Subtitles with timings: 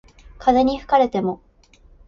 [0.39, 1.43] 風に吹かれても